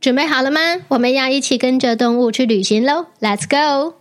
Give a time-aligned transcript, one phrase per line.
[0.00, 0.60] 准备好了吗？
[0.86, 3.94] 我们要一起跟着动物去旅行喽！Let's go！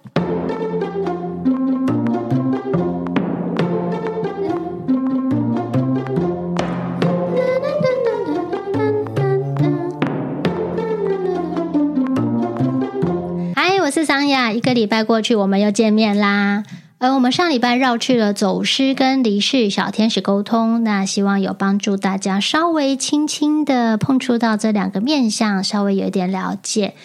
[13.56, 16.64] 嗨，我是桑雅，一个礼拜过去，我们又见面啦。
[17.00, 26.96] 而我们上礼拜绕去了走失跟离世小天使沟通，那希望有帮助大家稍微轻轻的碰触到这两个面相，稍微有一点了解。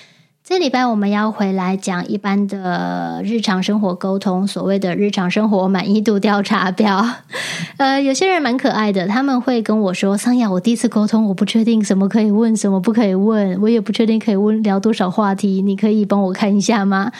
[0.42, 7.06] 这礼拜我们要回来讲一般的日常生活沟通，所谓的日常生活满意度调查表。
[7.77, 17.12] 呃，有些人蛮可爱的，他们会跟我说：“桑雅，我第一次沟通，我不确定什么可以问，什么不可以问，我也不确定可以问聊多少话题，你可以帮我看一下吗？”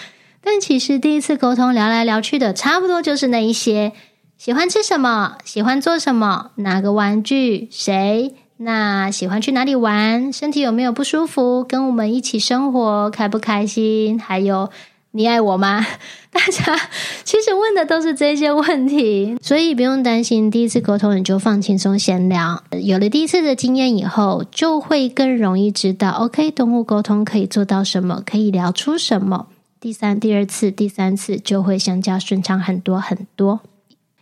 [0.45, 3.93] 但其实第一次沟通聊来聊去的，差不多就是那一些：
[4.37, 14.69] 喜欢吃什么，喜欢做什么，哪个玩具，谁，那喜欢去哪里玩，身体有没有不舒服，跟我们一起生活开不开心，还有
[15.13, 15.87] 你爱我吗？
[16.33, 16.75] 大家
[17.23, 22.65] 其实问的都是这些问题，所以不用担心，第一次沟通你就放轻松闲聊。
[22.83, 29.47] 有了第一次的经验以后，就会更容易知道，OK，动物沟通可以做到什么，可以聊出什么。
[29.83, 33.63] 第三、第二次、第三次就会相较顺畅很多很多，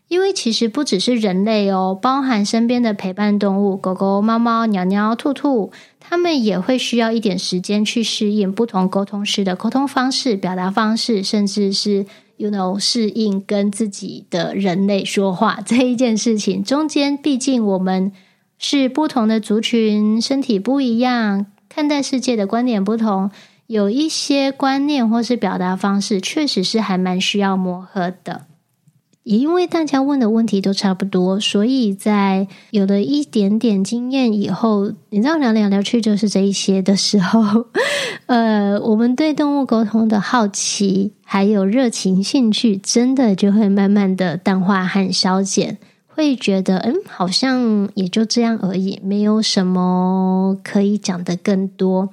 [0.08, 12.06] 因为其实不只是人类哦，包含身边的陪伴动物，狗狗、猫猫、鸟鸟、兔兔，它们也会需要一点时间去适应不同沟通师的沟通方式、表达方式，甚至是
[12.38, 16.64] you know 适应跟自己的人类说话 这一件事情。
[16.64, 18.10] 中间毕竟我们
[18.58, 23.30] 是不同的族群，身体不一样，看待世界的观点不同。
[23.70, 28.46] 有一些观念或是表达方式，确实是还蛮需要磨合的。
[29.22, 37.66] 也因为大家问的问题都差不多，所以在有了一点点经验以后，你知道聊聊聊去就是这一些的时候，
[38.26, 45.78] 呃，我们对动物沟通的好奇还有热情兴趣，真的就会慢慢的淡化和消减，
[46.08, 52.08] 会觉得嗯，好像也就这样而已，没有什么可以讲的更多。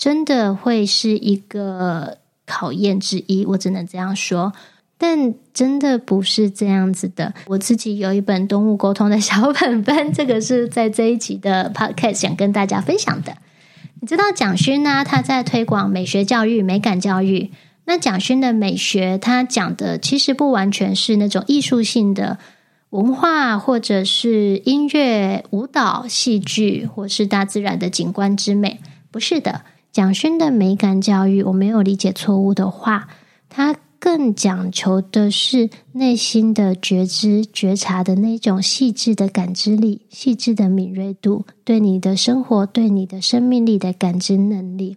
[0.00, 2.16] 真的会是一个
[2.46, 4.50] 考验之一，我只能这样说。
[4.96, 7.34] 但真的不是这样子的。
[7.46, 13.36] 我自己有一本动物沟通的小本本，这个是在这一集的 podcast 想跟大家分享的。
[14.00, 15.04] 你知道蒋勋呢？
[15.04, 17.50] 他在推广美学教育、美感教育。
[17.84, 22.38] 那蒋勋的美学，他讲的其实不完全是那种艺术性的
[22.88, 28.80] 文化，或者是音乐、舞蹈、戏剧，或是大自然的景观之美，
[29.10, 29.60] 不是的。
[29.92, 33.08] 蒋勋的美感教育，我没有理解错误的话，
[33.48, 44.96] 他更讲求的是内心的觉知、觉察的那种细致的感知力、细致的敏锐度，对你的生活、对你的生命力的感知能力。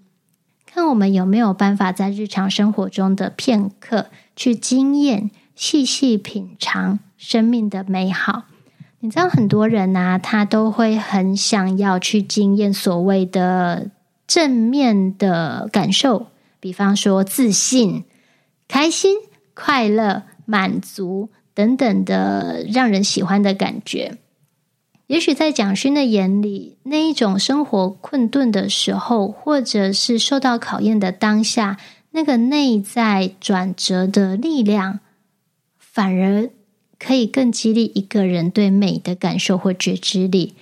[0.66, 4.06] 看我们有没有办法在日常生活中的片刻
[4.36, 8.44] 去经验、细细品尝生命的美好。
[9.00, 13.90] 你知道，很多人呐、啊，他都会很想要去经验所谓的。
[14.34, 16.26] 正面的感受，
[16.60, 18.04] 比方说自信、
[18.68, 19.18] 开心、
[19.54, 24.18] 快乐、满足等等的让人喜欢的感觉。
[25.06, 31.78] 也许在蒋勋的眼里，那一种生活困顿的时候，或者是受到考验的当下，
[32.10, 35.00] 那个内在转折的力量，
[35.78, 36.50] 反而
[36.98, 40.56] 可以更激励一个人对美的感受或觉知力。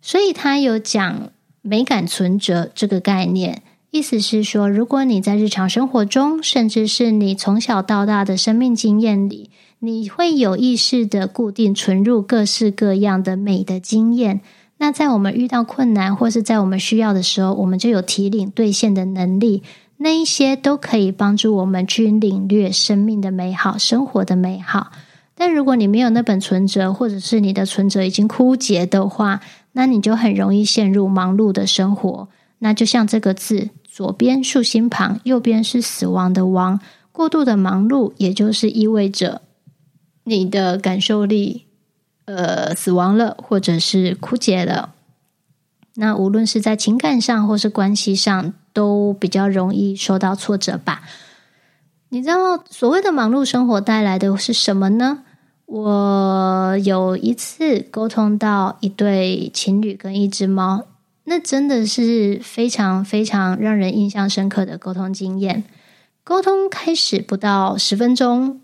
[0.00, 1.30] 所以他有讲。
[1.62, 14.40] 美感存折这个概念，意思是说，如果你在日常生活中，甚至是你从小到大的生命经验里，你会有意识的固定存入各式各样的美的经验，
[14.78, 19.62] 那在我们遇到困难或是在我们需要的时候，我们就有提领兑现的能力，
[19.98, 24.92] 那一些都可以帮助我们去领略生命的美好、生活的美好。
[25.34, 29.40] 但如果你没有那本存折，或者是你的存折已经枯竭的话，
[29.72, 32.28] 那你就很容易陷入忙碌的生活。
[32.58, 36.80] 那就像这个字，左边竖心旁，右边是死亡的亡。
[37.12, 39.42] 过度的忙碌，也就是意味着
[40.24, 41.66] 你的感受力，
[42.24, 44.94] 呃，死亡了，或者是枯竭了。
[45.94, 51.02] 那无论是在情感上或是关系上，都比较容易受到挫折吧。
[52.10, 55.24] 你知道所谓的忙碌生活带来的是什么呢？
[55.70, 60.84] 我有一次沟通到一对情侣跟一只猫，
[61.22, 65.62] 那真的是非常非常让人印象深刻的沟通经验。
[66.24, 68.60] 沟通开始不到十分钟，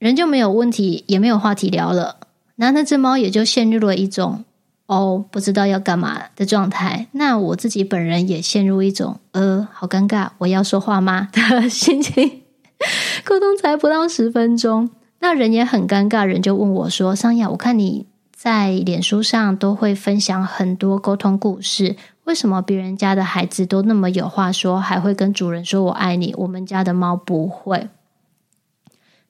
[0.00, 2.16] 人就没有问题，也没有话题聊了。
[2.56, 4.44] 那那只猫也就陷入了一种
[4.86, 7.06] 哦，不知道要干嘛的状态。
[7.12, 12.42] 那我自己本人也陷入一种呃，好尴尬，我要说话吗的心情。
[13.24, 14.90] 沟通才不到十分钟，
[15.28, 26.32] 那人也很尴尬，人就问我说：“桑雅，我看你在脸书上都会分享很多沟通故事，为什么别人家的孩子都那么有话说，还会跟主人说我爱你？
[26.38, 27.88] 我们家的猫不会。”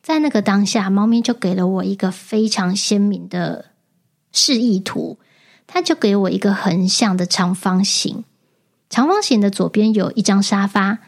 [0.04, 3.64] 在那个当下，猫咪就给了我一个非常鲜明的
[4.32, 5.18] 示意图，
[5.66, 8.22] 它就给我一个横向的长方形，
[8.90, 10.98] 长方形的左边有一张沙发，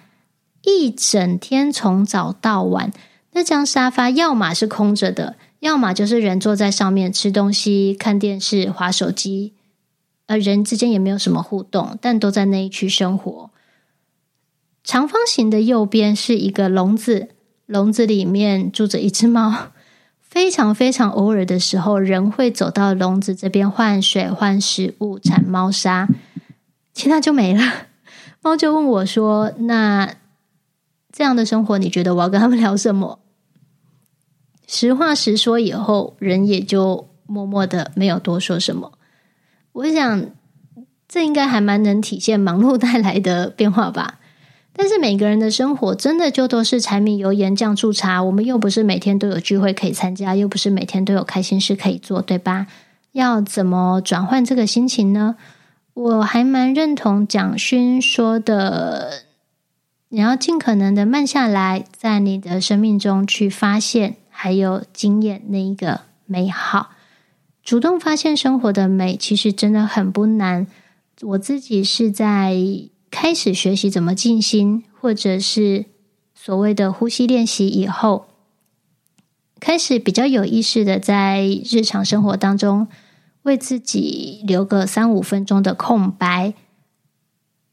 [0.62, 2.90] 一整天从早到晚，
[3.32, 9.54] 那张沙发要么是空着的，要么就是人坐在上面吃东西、看电视、滑手机，
[10.26, 13.50] 而人之间也没有什么互动，但都在那一区生活。
[14.82, 17.28] 长方形的右边是一个笼子。
[17.66, 19.72] 笼子里面住着一只猫，
[20.22, 26.08] 非常非常偶尔的时候，人会走到笼子这边换水、换食物、铲猫砂，
[26.94, 27.62] 其他就没了。
[28.40, 30.14] 猫就问我说：“那
[31.18, 33.18] 这样的生活，你觉得我要跟他们聊什么？”
[34.68, 38.92] 实话实说以后，人也就默默的没有多说什么。
[39.72, 40.26] 我想，
[41.08, 44.20] 这应该还蛮能体现忙碌带来的变化吧。
[44.72, 52.68] 但是每个人的生活真的就都是柴米油盐酱醋茶，我们又不是每天都有聚会可以参加，又不是每天都有开心事可以做，对吧？
[53.10, 55.34] 要怎么转换这个心情呢？
[55.94, 59.24] 我还蛮认同蒋勋说的，
[60.08, 66.90] 你要尽可能的慢下来，在你的生命中去发现还有经验那一个美好，
[67.62, 70.66] 主动发现生活的美，其实真的很不难。
[71.22, 72.56] 我自己是在。
[73.10, 75.86] 开始学习怎么静心，或者是
[76.34, 78.26] 所谓的呼吸练习以后，
[79.58, 82.86] 开始比较有意识的在日常生活当中
[83.44, 86.52] 为自己留个三五分钟的空白，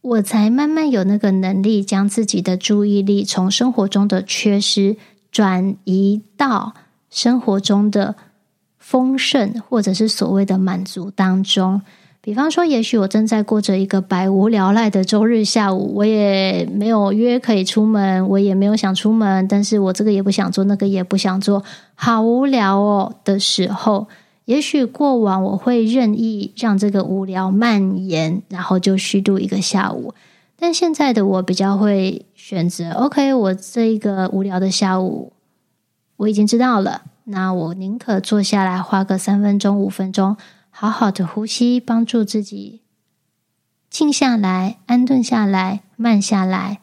[0.06, 4.98] 我才慢慢有那个能力将自己的注意力从生活中的缺失
[5.32, 6.74] 转移到
[7.10, 8.16] 生活中的
[8.78, 11.82] 丰盛，或者是所谓的满足当中。
[12.22, 21.64] 比方说，也许我正在过着一个百无聊赖的周日下午，我也没有约可以出门，我也没有想出门，但是我这个也不想做，那个也不想做，
[21.96, 24.08] 好无聊哦的时候，
[24.46, 30.14] 也许过往我会任意让这个无聊蔓延，然后就虚度一个下午。
[30.58, 35.34] 但现在的我比较会选择，OK，我这一个无聊的下午
[36.18, 40.38] 我已经知道了，那我宁可坐下来花个三分钟、五分钟。
[40.78, 42.82] 好好的呼吸，帮助自己
[43.90, 46.80] 静下来、安顿下来、慢下来。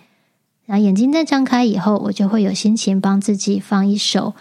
[0.65, 4.35] 然后眼睛再张开以后，我就会有心情帮自己放一首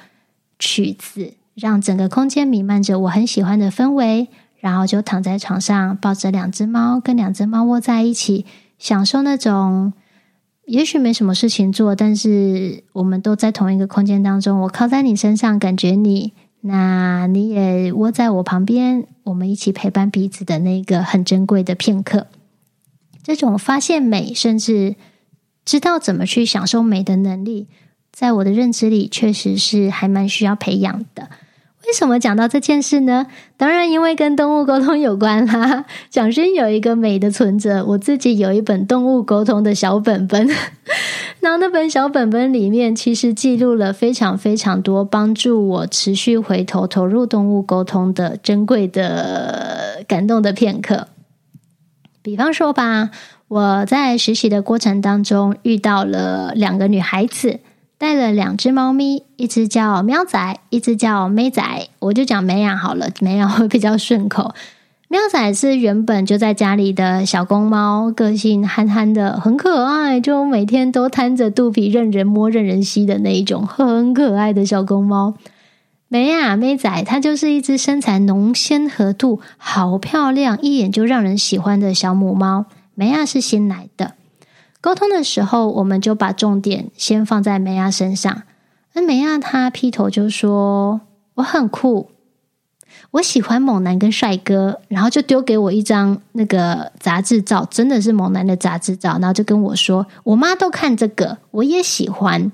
[0.57, 4.30] 曲子，让整个空间弥漫着我很喜欢的氛围。
[4.59, 8.45] 然后就躺在床上，抱着两只猫，跟两只猫窝在一起，
[8.77, 9.92] 享受那种
[10.65, 14.62] 也许没什么事情做，但是我们都在同一个空间当中。
[14.62, 16.33] 我靠在你身上，感觉你。
[16.62, 22.27] 那你也窝在我旁边，我们一起陪伴彼此的那个很珍贵的片刻。
[23.24, 24.95] 这种发现美，甚至
[25.65, 27.68] 知道怎么去享受美的能力，
[28.12, 31.30] 在我的认知里，确实是还蛮需要培养的。
[31.87, 33.25] 为什么讲到这件事呢？
[33.57, 35.85] 当然，因为跟动物沟通有关啦。
[36.09, 40.47] 蒋勋有一个美的存折，我自己有一本动物沟通的小本本。
[41.41, 51.07] 然后那本小本本里面，其实记录了非常非常多帮助我持续回头投入动物沟通的珍贵的感动的片刻。
[52.21, 53.09] 比方说吧，
[53.47, 57.59] 我在实习的过程当中遇到了两个女孩子。
[58.01, 61.63] 带了两只猫咪，一只叫喵仔，一只叫妹仔。
[62.00, 64.55] 我就讲美雅好了，美雅会比较顺口。
[65.08, 75.36] 喵仔是原本就在家里的小公猫，个性憨憨的，很可爱，就每天都摊着肚皮任人摸、任人吸的那一种，很可爱的小公猫。
[76.08, 82.65] 美雅妹仔，它就是一只身材浓纤合度好漂亮，一眼就让人喜欢的小母猫。
[82.96, 84.15] 美雅是新来的。
[84.81, 88.41] 沟通的时候，我们就把重点先放在梅亚身上。
[88.95, 91.01] 而梅亚她劈头就说
[91.35, 92.09] ：“我很酷，
[93.11, 99.19] 我喜欢猛男跟帅哥。”然后就丢给我一张那个杂志照，真的是猛男的杂志照。
[99.21, 102.51] 然后就跟我说：“我妈都看这个，我也喜欢。”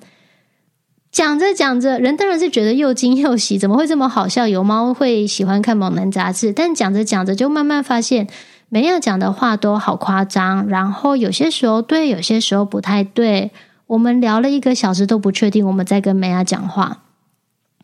[1.09, 4.45] 讲着讲着，人当然是觉得又惊又喜，怎么会这么好笑？
[4.47, 8.27] 有猫会喜欢看猛男杂志，但讲着讲着就慢慢发现。
[8.69, 13.51] 没有讲的话都好夸张，然后有些时候对，有些时候不太对。
[13.87, 17.03] 我们聊了一个小时都不确定我们在跟梅亚讲话。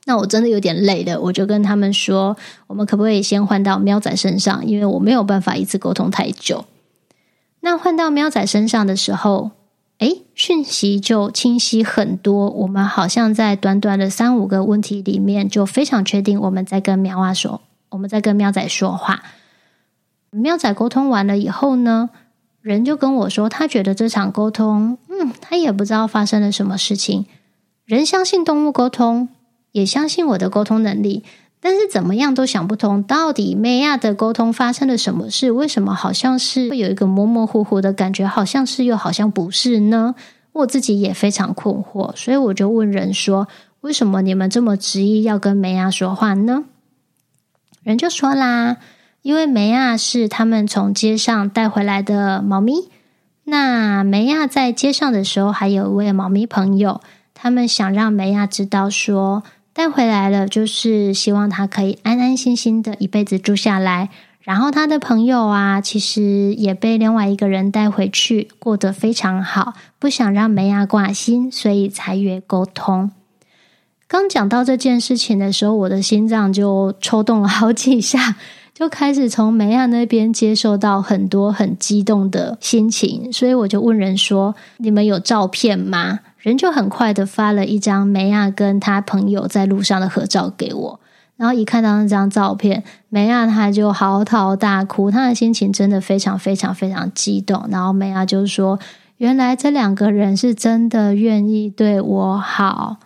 [0.05, 2.35] 那我真的有点累了，我就跟他们说，
[2.67, 4.65] 我们可不可以先换到喵仔身上？
[4.65, 6.65] 因为我没有办法一次沟通太久。
[7.61, 9.51] 那换到喵仔身上的时候，
[9.99, 12.49] 诶，讯息就清晰很多。
[12.49, 17.61] 我们好像在短短的三五个问题里面，就非常确定我们在跟喵啊说，
[17.91, 19.23] 我们在跟喵仔说话。
[20.33, 22.09] 喵仔沟通完了以后呢，
[22.61, 27.25] 人就跟我说，他觉得这场沟通，嗯，他也不知道发生了什么事情。
[27.85, 29.29] 人相信动物沟通。
[29.73, 31.23] 也相信我的沟通能力，
[31.59, 35.51] 但是怎么样都想不通，到底美亚的沟通发生了什么事？
[35.51, 40.13] 为什么好像是会有一个模模糊糊的感觉，好像是又好像不是呢？
[40.51, 43.47] 我自己也非常困惑，所以我就问人说
[43.81, 46.65] ：“为什么你们这么执意要跟美亚说话呢？”
[47.81, 48.77] 人就说啦
[49.23, 52.89] ：“因为梅亚是他们从街上带回来的猫咪，
[53.45, 57.01] 那梅亚在街上的时候还有一位猫咪朋友，
[57.33, 59.41] 他们想让梅亚知道说。”
[59.75, 64.09] 带回来了，就是希望他可以安安心心的一辈子住下来。
[64.41, 73.09] 然后他的朋友啊，其实也被另外一个人带回去，过得非常好，不想让梅亚挂心，所以才约沟通。
[74.07, 78.35] 刚讲到这件事情的时候，我的心脏就抽动了好几下，
[78.73, 90.99] 就开始从梅亚那边接受到很多很激动的心情，所以我就问人说：“你们有照片吗？”人就很快的发了一张梅亚跟他朋友在路上的合照给我，
[91.37, 97.65] 然后一看到那张照片，梅亚他就嚎啕大哭，他的心情真的非常非常非常激动。
[97.69, 98.79] 然后梅亚就说
[99.17, 102.97] ：“原来这两个人是真的愿意对我好。”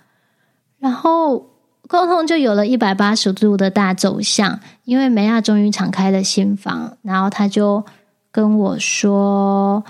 [0.79, 1.46] 然后
[1.87, 7.85] 沟通就有了一百八十度的大走向，因为梅亚终于敞开了心房，然后他就
[8.31, 9.83] 跟我说。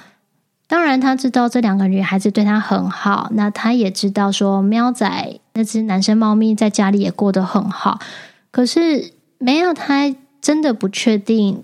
[0.70, 3.30] 当然，他知道这两个女孩子对他很好。
[3.32, 8.02] 那他也知道说，喵仔那只男生猫咪在家里也过得很好。
[8.52, 11.64] 可是，梅亚他真的不确定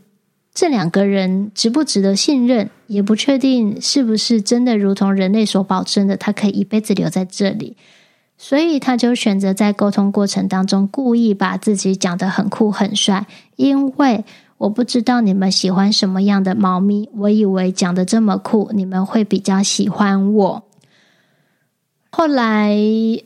[0.53, 7.75] 这两个人值不值得信任，也不确定是不是真的如同人类所保证的，他可以一辈子留在这里。
[8.45, 14.25] 所以，他就选择在沟通过程当中，故意把自己讲得很酷很帅，因为。
[14.59, 20.63] 我不知道你们喜欢什么样的猫咪，我以为讲得这么酷，你们会比较喜欢我。
[22.09, 22.71] 后来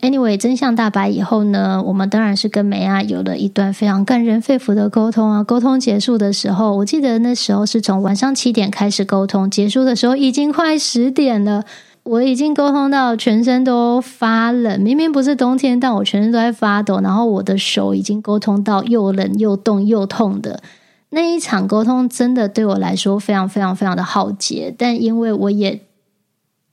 [0.02, 5.44] ，anyway，真相大白以后呢，我们当然是跟美亚有了一段非常感人肺腑的沟通啊。
[5.44, 11.66] 沟通结束的时候，我记得那时候是从晚上七点开始沟通，结束的时候已经快十点了。
[12.08, 20.62] 我已经沟通到全身都发冷，明明不是冬天，但我全身都在发抖，然后我的手已经沟通到又冷又冻又痛的。
[21.10, 25.82] 那一场沟通真的对我来说非常非常非常的浩劫，但因为我也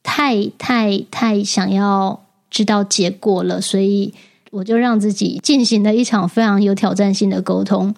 [0.05, 4.15] 太太太想要知道结果了，所以
[4.53, 7.93] 我就让自己进行了一场非常有挑战性的沟通。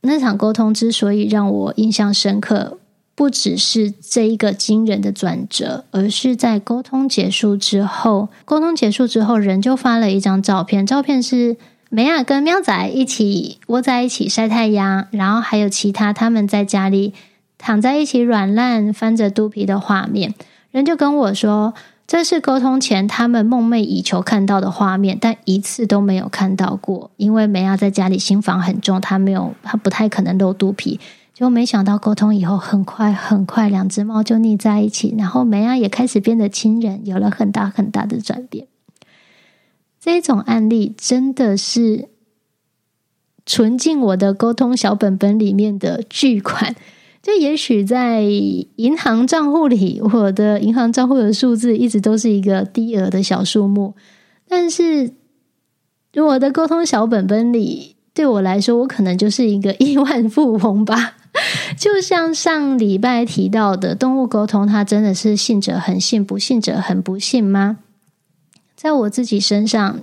[0.00, 2.78] 那场沟通之所以让我印象深刻，
[3.14, 11.56] 不只是这一个惊人的转折，而是在沟通结束之后，沟通结束之后，人就发了一张照片，照片是。
[11.90, 17.14] 美亚跟喵仔一起窝在一起晒太阳，然后还有其他他们在家里
[17.56, 20.34] 躺在一起软烂翻着肚皮的画面。
[20.72, 21.72] 人就跟我说，
[22.04, 27.12] 这是沟通前他们梦寐以求看到的画面，但一次都没有看到过。
[27.16, 30.98] 因为美亚在家里心房很重，她没有，她不太可能露肚皮。
[31.34, 38.68] 就没想到沟通以后，很快很快，两只猫就腻在一起，然后梅亚也开始变得亲人，有了很大很大的转变。
[40.00, 42.08] 这种案例真的是
[43.44, 46.76] 存进我的沟通小本本里面的巨款。
[47.20, 53.96] 就也许在银行账户里，我的银行账户的数字一直都是一个低额的小数目，
[54.46, 55.14] 但是
[56.14, 61.16] 我的沟通小本本里，对我来说，我可能就是一个亿万富翁吧。
[61.76, 67.78] 就像上礼拜提到的，动物沟通，它真的是信者很信，不信者很不信吗？
[68.76, 70.00] 在我自己身上，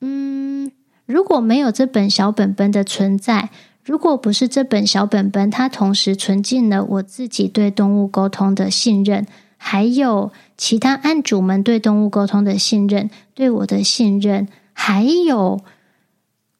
[0.00, 0.72] 嗯，
[1.06, 3.50] 如果没有这本小本本的存在，
[3.84, 9.26] 如果不是这本小本本，它同时存进了我自己对动物沟通的信任，
[9.58, 15.60] 还有其他案主们对动物沟通的信任，对我的信任，还有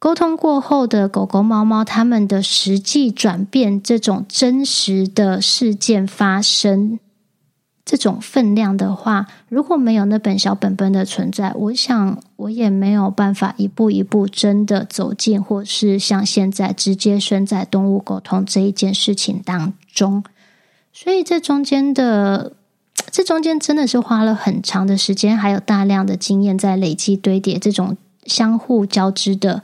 [0.04, 6.98] 沟通过后的狗狗、猫猫它们的实际转变，这种真实的事件发生。
[7.86, 20.22] 这种分量的话，如果没有那本小本本的存在，我想我也没有办法一步一步真的走进，或是像现在直接身在动物沟通这一件事情当中。
[20.92, 22.52] 所以这中间的，
[23.10, 27.96] 这中间真的是花了很长的时间，还有大量的经验在累积堆叠，这种
[28.26, 29.62] 相互交织的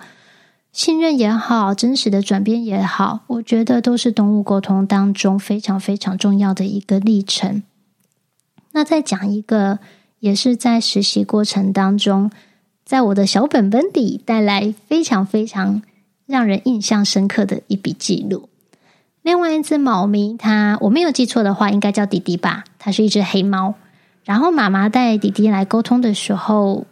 [0.73, 7.63] 信任也好，真实的转变也好，我觉得都是动物沟通当中非常非常重要的一个历程。
[8.73, 9.81] 那再讲一个，
[10.21, 12.31] 也是在实习过程当中，
[12.85, 15.83] 在我的小本本里带来非常非常
[16.25, 18.49] 让人印象深刻的一笔记录。
[19.23, 22.65] 另外一只猫咪，它我没有记错的话，应该叫弟弟吧？
[22.79, 23.75] 它是一只黑猫。
[24.25, 26.87] 然后妈妈带弟弟来沟通的时候，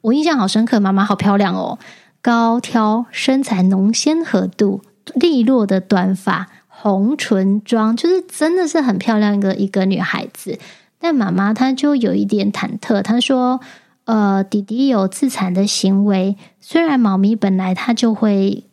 [0.00, 0.80] 我印象好深刻。
[0.80, 1.78] 妈妈好漂亮哦，
[2.22, 4.82] 高挑，身材浓纤合度，
[5.14, 10.58] 利落的短发，红唇妆，就是真的是很漂亮的一个女孩子。
[10.98, 13.60] 但妈妈她就有一点忐忑，她说
[14.04, 16.36] ：“呃，弟弟有自残的行为。
[16.60, 18.64] 虽然猫咪本来它就会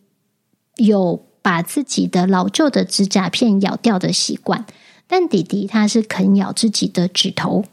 [0.76, 4.66] 有把自己的老旧的指甲片咬掉的习惯，
[5.08, 7.64] 但弟弟他是肯咬自己的指头，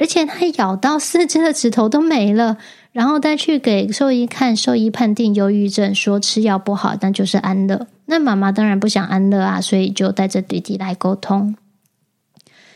[0.00, 2.58] 而且他咬到四只的指头都没了，
[2.92, 7.86] 然后带去给兽医看，兽医判定忧郁症，说吃药不好，但就是安乐。
[8.06, 11.54] 那妈妈当然不想安乐啊，所以就带着弟弟来沟通。”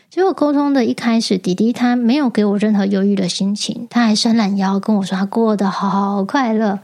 [0.09, 6.79] 结果沟通的一开始，弟弟他没有给我任何忧郁的心情，他还伸懒腰跟我说他过得好快乐。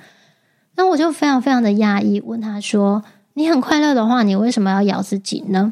[0.75, 3.03] 那我就非常非常的讶异，问他说
[3.35, 5.71] ：“你很快乐的话，你为什么要咬自己呢？”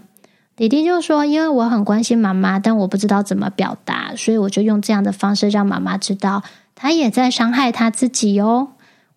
[0.56, 6.44] 弟弟就说：“因为我很关心妈妈，但我不知道怎么表达，所以我就用这样的方式让妈妈知道，
[6.80, 8.70] 他也在伤害他自己哦。”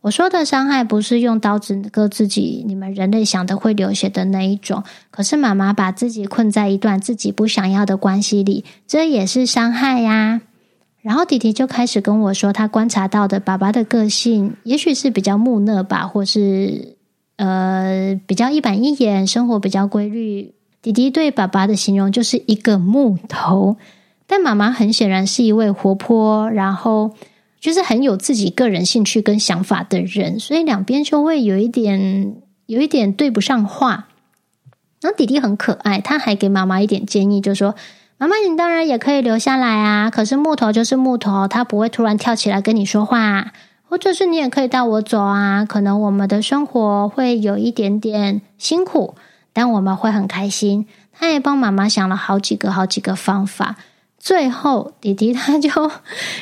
[0.03, 4.83] 我说的伤害不是用刀子割自己，你们人类想的会流血的那一种。
[5.13, 10.41] 可是妈妈把自己困在一段自己不想要的关系里，这也是伤害呀。
[11.03, 16.97] 然后弟弟就开始跟我说，他观察到的爸爸的个性，也许是比较木讷吧，或是
[17.37, 20.53] 呃比较一板一眼，生活比较规律。
[20.83, 23.77] 弟弟对爸爸的形容就是一个木头，
[24.27, 27.15] 但妈妈很显然是一位活泼，然后。
[27.63, 32.35] 就是很有自己个人兴趣跟想法的人，所以两边就会有一点
[32.67, 34.09] 有一点对不上话。
[35.01, 37.77] 然后弟弟很可爱，他还给妈妈一点建议，就说
[38.19, 43.53] ：“妈妈，你当然也可以留下来啊，可是木头就是木头，他不会突然跳起来跟你说话。
[43.89, 49.15] 或者是你也可以带我走啊，可能我们的生活会有一点点辛苦，
[49.53, 53.77] 但我们会很开心。”他也帮妈妈想了好几个好几个方法。
[54.23, 55.69] 最后，弟弟他就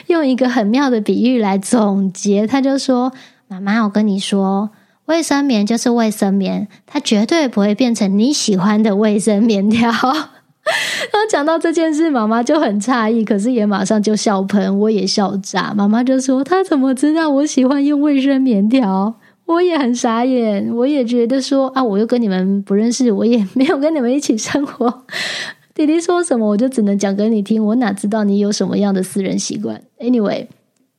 [0.09, 3.11] 用一个很妙的比喻来总结，他就说
[3.49, 4.69] ：“妈妈，我跟你说，
[5.07, 9.91] 卫生棉就是卫生棉，它绝对不会变成你喜欢的卫生棉条。
[10.13, 15.73] ”然后讲到这件事，妈妈就很诧异，可是也马上就笑喷，我也笑炸。
[15.75, 19.15] 妈妈就说：“他怎么知道我喜欢用卫生棉条？”
[19.47, 25.05] 我也很傻眼，我也觉得说：“啊，我又跟你们不认识，我也没有跟你们一起生活。”
[25.81, 27.65] 弟弟说什么，我就只能讲给你听。
[27.65, 30.49] 我哪知道你有什么样的私人习惯？Anyway，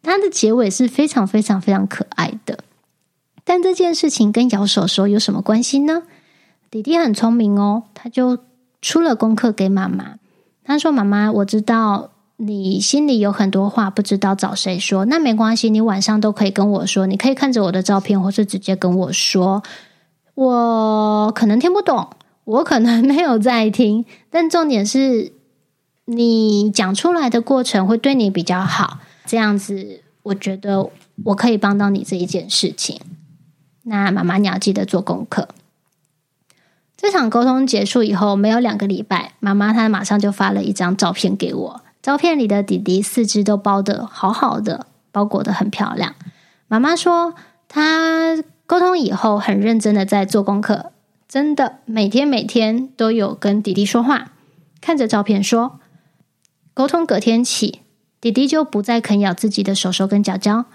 [0.02, 2.58] 他的结尾是非常非常非常可爱的。
[3.44, 6.02] 但这件事情跟咬手手有什么关系呢？
[6.72, 8.39] 弟弟很聪明哦，他就
[8.82, 10.15] 出了功课给妈妈。
[10.63, 15.06] 他说：“妈妈，我知道你心里有很多话，不知道找谁说。
[15.06, 17.06] 那没关系，你晚上都可以跟我说。
[17.06, 19.62] 你可以看着我的照片，或是直接跟我说。
[20.34, 22.10] 我可能听不懂。”
[22.43, 25.32] 我可能没有在听， 但重点是
[26.06, 30.89] 你讲出来的过程会对你比较好，这样子我觉得
[31.25, 32.99] 我可以帮到你这一件事情。
[33.84, 35.47] 那妈妈你要记得做功课。
[36.97, 46.13] 这场沟通结束以后，没有两个礼拜，妈妈她马上就发了一张照片给我，照片里的弟弟四肢都包得好好的，包裹得很漂亮。
[46.67, 47.34] 妈妈说
[47.67, 50.90] 她沟通以后很认真的在做功课。
[51.32, 54.34] 真的，每天每天都有跟弟弟说话，
[54.82, 55.80] 看着照片说
[56.74, 57.06] 沟通。
[57.06, 57.80] 隔天起，
[58.20, 60.65] 弟弟就不再啃咬自己的手手跟脚脚。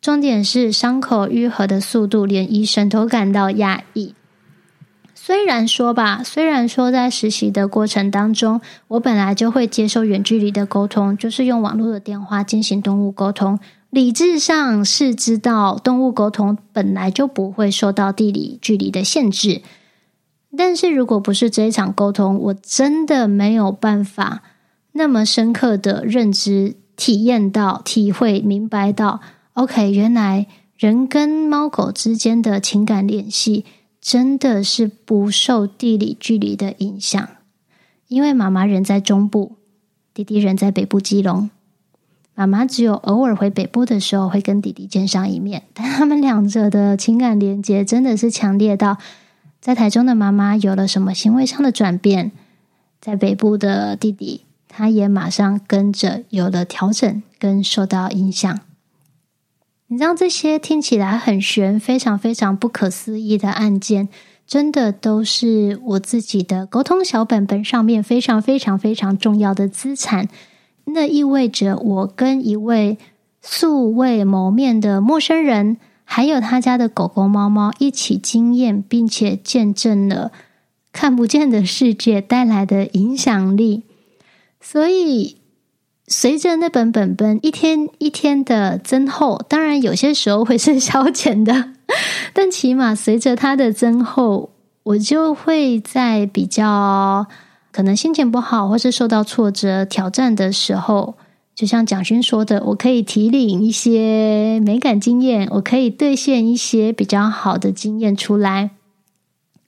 [0.00, 4.14] 重点是伤口愈合的速度，连医生都感到讶异。
[5.14, 13.58] 虽然说吧，虽然说在实习的过程当中，我本来就会接受远距离的沟通，就是用网络的电话进行动物沟通。
[13.94, 19.62] 理智上是知道动物沟通本来就不会受到地理距离的限制，
[20.56, 24.42] 但是如果不是这一场沟通，我真的没有办法
[24.90, 29.20] 那么深刻的认知、体验到、体会、明白到
[29.52, 33.64] ，OK，原来人跟猫狗之间的情感联系
[34.00, 37.28] 真的是不受地理距离的影响，
[38.08, 39.54] 因为妈妈人在中部，
[40.12, 41.48] 弟弟人在北部基隆。
[42.34, 48.98] 妈妈只有偶尔回北部的时候会跟弟弟见上一面， 但他们两者的情感连接真的是强烈到，
[49.60, 52.32] 在台中的妈妈有了什么行为上的转变，
[53.00, 58.58] 在北部的弟弟他也马上跟着有了调整跟受到影响。
[59.86, 64.08] 你知道这些听起来很玄、非常非常不可思议的案件，
[64.44, 70.28] 真的都是我自己的沟通小本本上面非常非常非常重要的资产。
[70.86, 72.98] 那意味着我跟一位
[73.40, 80.30] 素未谋面的陌生人，还有他家的狗狗、猫猫一起经验，并且见证了
[80.92, 83.82] 看不见的世界带来的影响力。
[84.60, 85.36] 所以，
[86.06, 91.70] 随着那本本本一天一天的增厚，当然有些时候会是消遣的，
[92.32, 94.50] 但起码随着它的增厚，
[94.84, 97.26] 我就会在比较
[97.74, 101.16] 可能心情不好或是受到挫折、挑战的时候，
[101.56, 108.70] 就像蒋勋说的，我可以提领一些美感经验，我可以兑现一些比较好的经验出来，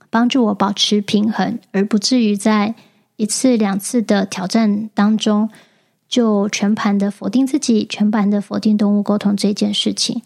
[0.09, 2.77] 帮助我保持平衡，而不至于在
[3.16, 5.51] 一次两次的挑战当中。
[6.09, 10.23] 就全盘的否定自己，全盘的否定动物沟通这件事情。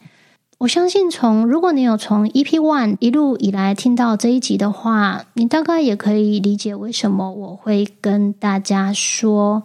[0.60, 9.62] 我相信从，如果你有从 EP One 一路以来听到这一集的话，你大概也可以理解为什么我会跟大家说。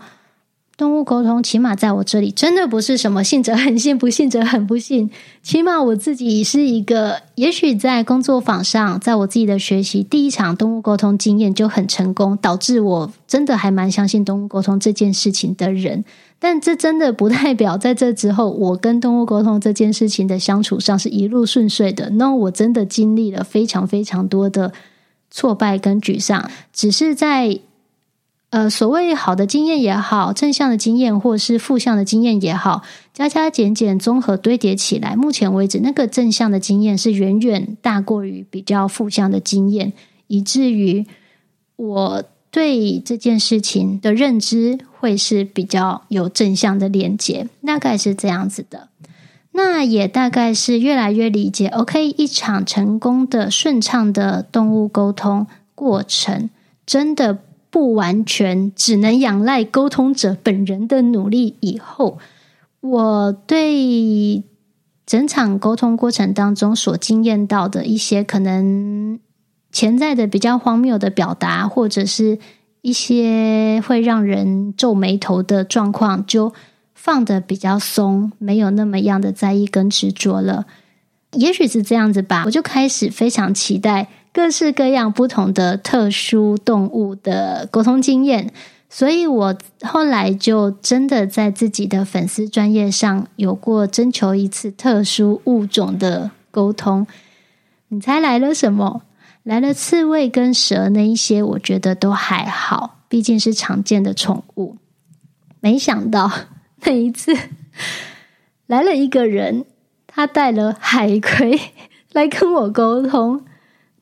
[0.78, 5.10] 动物沟通，起码在我这里，真的不是什么信则很信，不信则很不信。
[5.42, 16.04] 起码我自己是一个，也许在工作坊上，在我自己的学习第一场动物沟通经验就很成功，导致我真的还蛮相信动物沟通这件事情的人。
[16.40, 22.10] 但这真的不代表在这之后，我跟动物沟通这件事情的相处上是一路顺遂的。
[22.12, 24.74] 那我真的经历了非常非常多的
[25.32, 27.62] 挫败跟沮丧，只是在。
[28.56, 39.92] 呃，所谓好的经验也好，正向的经验或是负向的经验也好，加加减减综合堆叠起来，目前为止，那个正向的经验是远远大过于比较负向的经验，
[40.28, 41.06] 以至于
[41.76, 48.88] 我对这件事情的认知会是比较有正向的连接，大概是这样子的。
[49.52, 56.50] 那也大概是越来越理解，OK，一场成功的顺畅的动物沟通过程，
[56.86, 57.40] 真的。
[57.76, 61.58] 不完全只能仰赖沟通者本人的努力。
[61.60, 62.20] 以后，
[62.80, 64.42] 我对
[65.06, 69.20] 整场沟通过程当中所经验到的一些可能
[69.74, 72.40] 潜在的比较荒谬的表达，或者是
[72.80, 76.54] 一些会让人皱眉头的状况，就
[76.94, 80.66] 放得比较松，没有那么样的在意跟执着了。
[81.34, 84.08] 也许是这样子吧，我就开始非常期待。
[84.36, 88.52] 各式各样不同的特殊动物的沟通经验，
[88.90, 97.08] 所以我后来就真的在自己的粉丝专业上有过征求一次特殊物种的沟通。
[97.88, 99.04] 你猜来了什么？
[99.44, 104.76] 来了刺猬跟蛇那一些，我觉得都还好，毕竟是常见的宠物。
[105.62, 106.30] 没想到
[106.84, 107.34] 那一次
[108.68, 109.64] 来了一个人，
[110.06, 111.58] 他带了海葵
[112.12, 113.46] 来跟我沟通。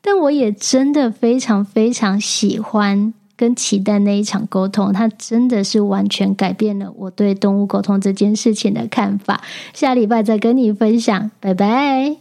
[0.06, 9.40] 但我也真的非常非常喜欢跟期待那一场沟通，它真的是完全改变了我对动物沟通这件事情的看法。
[9.72, 12.16] 下礼拜再跟你分享，拜拜。